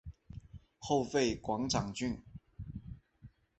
[0.79, 2.19] 后废广长郡。